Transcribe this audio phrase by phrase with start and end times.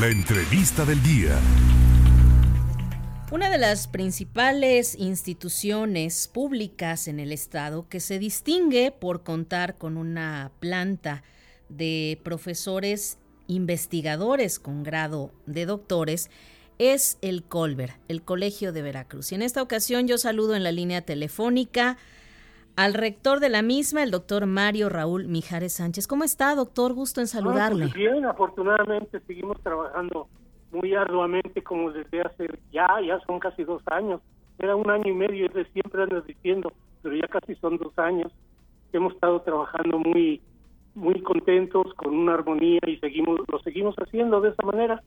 [0.00, 1.38] La entrevista del día.
[3.30, 9.98] Una de las principales instituciones públicas en el estado que se distingue por contar con
[9.98, 11.22] una planta
[11.68, 13.18] de profesores
[13.48, 16.30] investigadores con grado de doctores
[16.78, 19.30] es el Colver, el Colegio de Veracruz.
[19.32, 21.98] Y en esta ocasión yo saludo en la línea telefónica
[22.76, 26.06] al rector de la misma, el doctor Mario Raúl Mijares Sánchez.
[26.06, 26.94] ¿Cómo está, doctor?
[26.94, 27.84] Gusto en saludarle.
[27.84, 30.28] Pues bien, afortunadamente seguimos trabajando
[30.70, 34.20] muy arduamente como desde hace ya, ya son casi dos años.
[34.58, 36.72] Era un año y medio, es de siempre ando diciendo,
[37.02, 38.32] pero ya casi son dos años.
[38.92, 40.40] Hemos estado trabajando muy
[40.94, 45.02] muy contentos, con una armonía y seguimos lo seguimos haciendo de esa manera.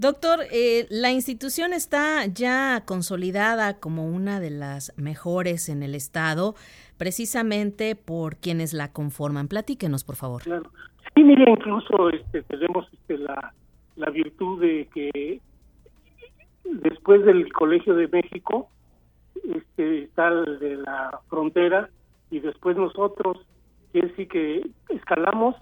[0.00, 6.54] Doctor, eh, la institución está ya consolidada como una de las mejores en el estado,
[6.96, 9.46] precisamente por quienes la conforman.
[9.46, 10.40] Platíquenos, por favor.
[10.40, 10.70] Claro.
[11.14, 13.52] Sí, mire, incluso este, tenemos este, la,
[13.96, 15.38] la virtud de que
[16.64, 18.70] después del Colegio de México
[19.54, 21.90] este, está el de la frontera
[22.30, 23.36] y después nosotros,
[23.92, 25.56] quiere decir que escalamos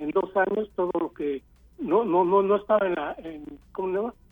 [0.00, 1.44] en dos años todo lo que
[1.78, 3.44] no no no no estaba en la en,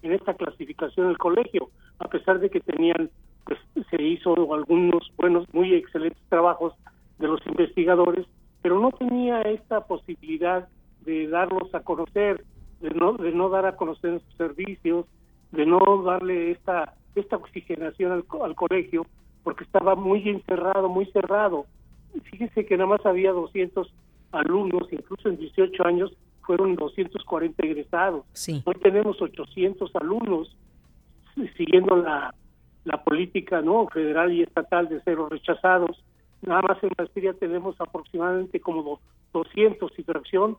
[0.02, 3.10] en esta clasificación del colegio a pesar de que tenían
[3.44, 3.58] pues
[3.90, 6.74] se hizo algunos buenos muy excelentes trabajos
[7.18, 8.26] de los investigadores
[8.62, 10.68] pero no tenía esta posibilidad
[11.04, 12.44] de darlos a conocer
[12.82, 15.06] de no, de no dar a conocer sus servicios,
[15.52, 19.06] de no darle esta, esta oxigenación al, al colegio,
[19.44, 21.64] porque estaba muy encerrado, muy cerrado.
[22.24, 23.92] Fíjense que nada más había 200
[24.32, 26.12] alumnos, incluso en 18 años
[26.42, 28.24] fueron 240 egresados.
[28.64, 30.56] Hoy tenemos 800 alumnos
[31.56, 32.34] siguiendo la,
[32.84, 36.02] la política no federal y estatal de cero rechazados.
[36.42, 39.00] Nada más en maestría tenemos aproximadamente como
[39.32, 40.56] 200 y fracción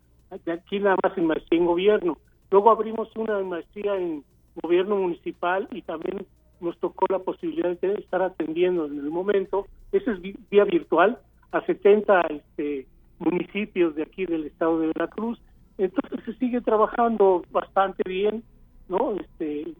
[0.52, 2.18] aquí nada más en maestría en gobierno.
[2.52, 4.24] Luego abrimos una maestría en
[4.62, 6.26] gobierno municipal y también
[6.60, 11.20] nos tocó la posibilidad de estar atendiendo en el momento, ese es vía virtual,
[11.52, 12.88] a 70 este,
[13.20, 15.40] municipios de aquí del estado de Veracruz.
[15.78, 18.44] Entonces se sigue trabajando bastante bien,
[18.88, 19.16] ¿no?
[19.16, 19.74] Este,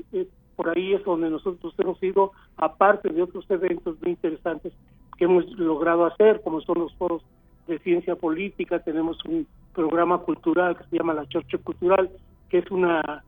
[0.56, 4.74] por ahí es donde nosotros hemos ido, aparte de otros eventos muy interesantes
[5.18, 7.22] que hemos logrado hacer, como son los foros
[7.68, 12.10] de ciencia política, tenemos un programa cultural que se llama La Chorcha Cultural,
[12.50, 13.24] que es una,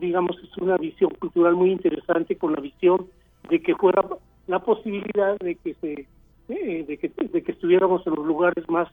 [0.00, 3.06] digamos, es una visión cultural muy interesante con la visión
[3.48, 4.04] de que fuera
[4.46, 6.06] la posibilidad de que se
[6.48, 8.88] eh, de, que, de que estuviéramos en los lugares más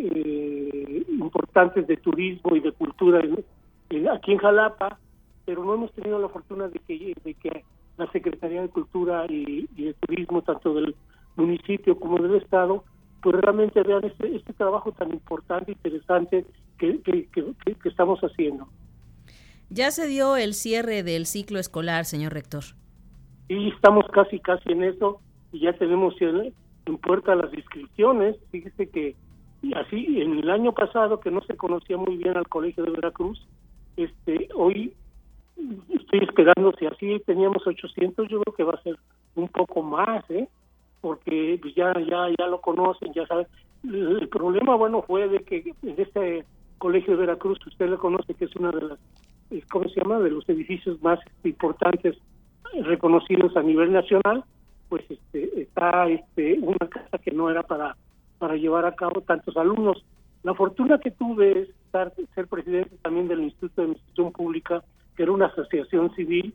[0.00, 3.22] eh, importantes de turismo y de cultura
[4.12, 4.98] aquí en Jalapa,
[5.44, 7.64] pero no hemos tenido la fortuna de que, de que
[7.96, 10.94] la Secretaría de Cultura y de Turismo, tanto del
[11.36, 12.84] municipio como del Estado,
[13.22, 16.44] pues realmente vean este, este trabajo tan importante, interesante
[16.78, 18.68] que, que, que, estamos haciendo.
[19.68, 22.64] Ya se dio el cierre del ciclo escolar, señor rector.
[23.48, 25.20] Sí, estamos casi, casi en eso
[25.52, 26.54] y ya tenemos en,
[27.02, 28.36] puerta las inscripciones.
[28.50, 29.14] Fíjese que
[29.74, 33.46] así en el año pasado que no se conocía muy bien al colegio de Veracruz,
[33.96, 34.94] este hoy
[35.90, 38.96] estoy esperando si así teníamos 800, yo creo que va a ser
[39.34, 40.48] un poco más, ¿eh?
[41.00, 43.46] porque pues, ya ya ya lo conocen, ya saben.
[43.82, 46.44] El problema, bueno, fue de que en este
[46.78, 48.98] colegio de Veracruz, usted lo conoce, que es una de las,
[49.50, 52.16] eh, ¿cómo se llama?, de los edificios más importantes
[52.84, 54.44] reconocidos a nivel nacional,
[54.88, 57.96] pues este, está este, una casa que no era para,
[58.40, 60.02] para llevar a cabo tantos alumnos.
[60.42, 64.82] La fortuna que tuve es estar, ser presidente también del Instituto de Administración Pública,
[65.14, 66.54] que era una asociación civil,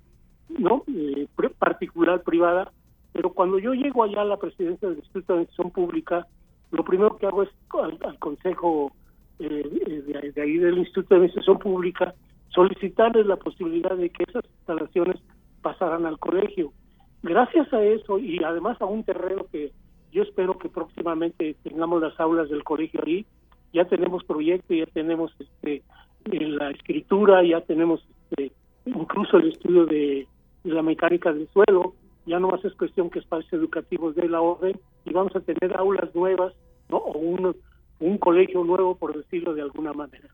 [0.49, 1.27] ¿no?, eh,
[1.59, 2.71] particular, privada,
[3.13, 6.27] pero cuando yo llego allá a la presidencia del Instituto de Administración Pública,
[6.71, 8.91] lo primero que hago es al, Consejo
[9.39, 12.15] eh, de, ahí del Instituto de Administración Pública
[12.49, 15.17] solicitarles la posibilidad de que esas instalaciones
[15.61, 16.73] pasaran al colegio.
[17.21, 19.71] Gracias a eso y además a un terreno que
[20.15, 23.25] yo espero que próximamente tengamos las aulas del colegio ahí,
[23.73, 25.83] ya tenemos proyecto, ya tenemos este
[26.25, 28.53] la escritura, ya tenemos este,
[28.85, 30.25] incluso el estudio de
[30.63, 31.93] la mecánica del suelo,
[32.25, 35.77] ya no más es cuestión que espacios educativos de la orden y vamos a tener
[35.77, 36.53] aulas nuevas
[36.89, 36.97] ¿no?
[36.97, 37.55] o un,
[37.99, 40.29] un colegio nuevo, por decirlo de alguna manera.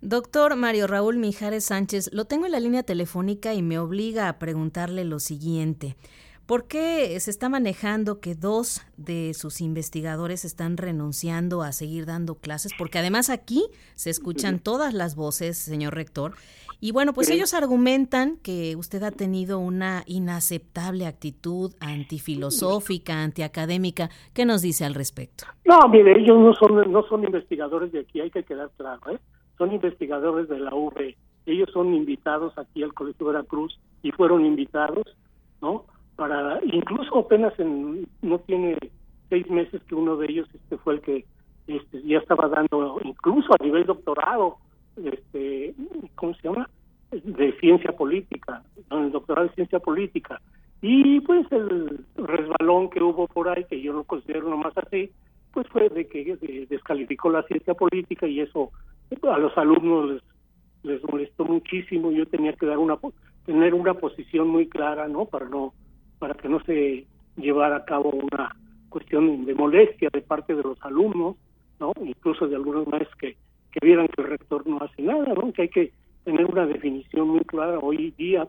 [0.00, 4.38] Doctor Mario Raúl Mijares Sánchez, lo tengo en la línea telefónica y me obliga a
[4.38, 5.96] preguntarle lo siguiente.
[6.48, 12.36] ¿Por qué se está manejando que dos de sus investigadores están renunciando a seguir dando
[12.36, 12.72] clases?
[12.78, 13.66] Porque además aquí
[13.96, 16.32] se escuchan todas las voces, señor rector.
[16.80, 24.08] Y bueno, pues ellos argumentan que usted ha tenido una inaceptable actitud antifilosófica, antiacadémica.
[24.32, 25.44] ¿Qué nos dice al respecto?
[25.66, 29.02] No, mire, ellos no son, no son investigadores de aquí, hay que quedar claro.
[29.10, 29.18] ¿eh?
[29.58, 31.14] son investigadores de la UV.
[31.44, 35.04] Ellos son invitados aquí al Colegio Veracruz y fueron invitados,
[35.60, 35.84] ¿no?
[36.18, 38.76] Para, incluso apenas en, no tiene
[39.28, 41.24] seis meses que uno de ellos este fue el que
[41.68, 44.56] este, ya estaba dando, incluso a nivel doctorado,
[44.96, 45.76] este,
[46.16, 46.68] ¿cómo se llama?
[47.12, 50.40] De ciencia política, el doctorado de ciencia política.
[50.82, 55.12] Y pues el resbalón que hubo por ahí, que yo lo considero nomás así,
[55.52, 58.72] pues fue de que descalificó la ciencia política y eso
[59.22, 60.22] a los alumnos les,
[60.82, 62.10] les molestó muchísimo.
[62.10, 62.98] Yo tenía que dar una
[63.46, 65.24] tener una posición muy clara, ¿no?
[65.26, 65.74] Para no
[66.18, 67.06] para que no se
[67.36, 68.54] llevara a cabo una
[68.88, 71.36] cuestión de molestia de parte de los alumnos,
[71.78, 71.92] ¿no?
[72.04, 73.36] Incluso de algunos maestros que,
[73.72, 75.52] que vieran que el rector no hace nada, ¿no?
[75.52, 75.92] Que hay que
[76.24, 78.48] tener una definición muy clara hoy día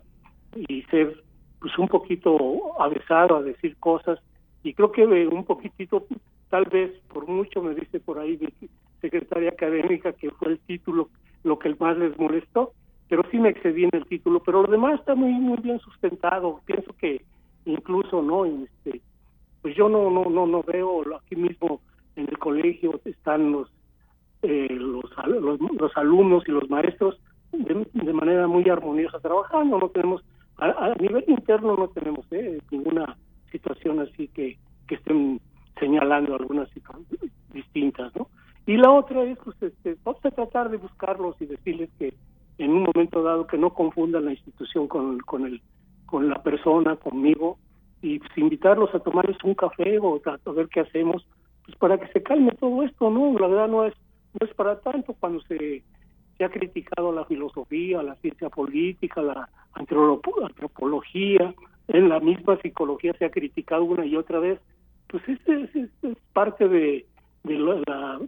[0.56, 1.24] y ser
[1.60, 2.38] pues un poquito
[2.80, 4.20] avesado a decir cosas
[4.64, 6.06] y creo que un poquitito
[6.50, 8.70] tal vez por mucho me dice por ahí mi
[9.02, 11.10] secretaria académica que fue el título
[11.44, 12.74] lo que más les molestó
[13.08, 16.62] pero sí me excedí en el título pero lo demás está muy muy bien sustentado
[16.66, 17.22] pienso que
[17.90, 19.02] incluso no este
[19.62, 21.82] pues yo no no no no veo aquí mismo
[22.16, 23.68] en el colegio están los
[24.42, 27.20] eh, los, los, alumnos y los maestros
[27.52, 30.24] de, de manera muy armoniosa trabajando no tenemos
[30.58, 33.18] a, nivel interno no tenemos eh, ninguna
[33.52, 34.58] situación así que,
[34.88, 35.42] que estén
[35.80, 38.28] señalando algunas situaciones distintas, ¿no?
[38.68, 42.14] Y la otra es, pues, este, vamos a tratar de buscarlos y decirles que
[42.58, 45.62] en un momento dado que no confundan la institución con, con, el,
[46.06, 47.58] con la persona, conmigo,
[48.02, 51.26] y pues, invitarlos a tomarles un café o a, ver qué hacemos,
[51.66, 53.38] pues para que se calme todo esto, ¿no?
[53.38, 53.94] La verdad no es,
[54.40, 55.84] no es para tanto cuando se
[56.40, 61.54] se ha criticado la filosofía, la ciencia política, la antropología,
[61.90, 64.58] en la misma psicología se ha criticado una y otra vez,
[65.08, 67.06] pues este es, parte de,
[67.44, 68.22] la,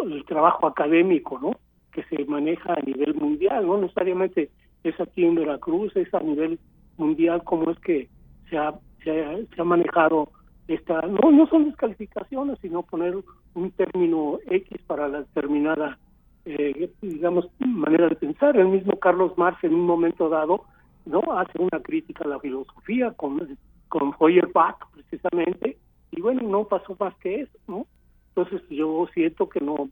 [0.00, 1.52] el trabajo académico, ¿no?
[1.92, 4.50] Que se maneja a nivel mundial, no necesariamente
[4.84, 6.60] es aquí en Veracruz, es a nivel
[6.98, 8.10] mundial como es que
[8.50, 8.74] se ha,
[9.06, 10.28] se se ha manejado
[10.68, 13.14] esta, no, no son descalificaciones, sino poner
[13.54, 15.98] un término X para la determinada
[16.44, 18.56] eh, digamos, manera de pensar.
[18.56, 20.64] El mismo Carlos Marx en un momento dado
[21.04, 23.56] no hace una crítica a la filosofía con,
[23.88, 25.76] con Feuerbach precisamente
[26.10, 27.86] y bueno, no pasó más que eso, ¿no?
[28.28, 29.88] Entonces yo siento que no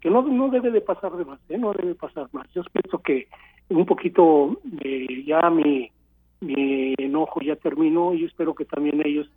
[0.00, 1.58] que no no debe de pasar de más, ¿eh?
[1.58, 2.48] no debe pasar más.
[2.52, 3.28] Yo pienso que
[3.68, 5.90] un poquito eh, ya mi,
[6.40, 9.28] mi enojo ya terminó y espero que también ellos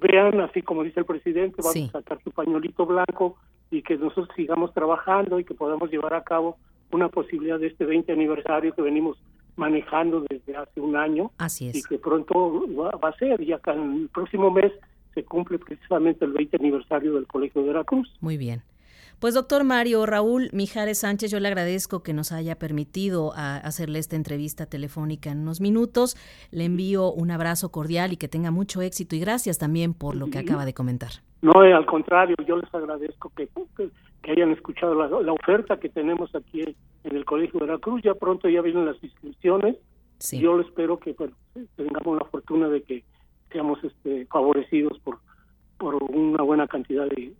[0.00, 3.36] vean, así como dice el presidente, vamos a sacar su pañuelito blanco
[3.70, 6.56] y que nosotros sigamos trabajando y que podamos llevar a cabo
[6.92, 9.18] una posibilidad de este 20 aniversario que venimos
[9.56, 11.76] manejando desde hace un año Así es.
[11.76, 14.72] y que pronto va, a ser, ya que el próximo mes
[15.14, 18.12] se cumple precisamente el 20 aniversario del Colegio de Veracruz.
[18.20, 18.62] Muy bien.
[19.20, 24.16] Pues doctor Mario Raúl Mijares Sánchez, yo le agradezco que nos haya permitido hacerle esta
[24.16, 26.16] entrevista telefónica en unos minutos.
[26.50, 30.26] Le envío un abrazo cordial y que tenga mucho éxito y gracias también por lo
[30.26, 31.10] que acaba de comentar.
[31.44, 33.50] No, eh, al contrario, yo les agradezco que,
[34.22, 36.62] que, hayan escuchado la, oferta que tenemos aquí
[37.04, 38.00] en el Colegio de Veracruz.
[38.02, 39.76] Ya pronto ya vienen las inscripciones.
[40.18, 40.40] Sí.
[40.40, 41.14] Yo espero que
[41.76, 43.04] tengamos la fortuna de que
[43.52, 45.18] seamos este, favorecidos por,
[45.76, 47.33] por una buena cantidad de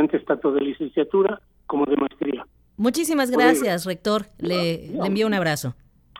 [0.00, 2.46] estudiantes tanto de licenciatura como de maestría.
[2.76, 4.26] Muchísimas gracias, rector.
[4.38, 5.74] Le, le envío un abrazo.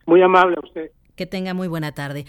[0.06, 0.91] Muy amable a usted.
[1.17, 2.27] Que tenga muy buena tarde.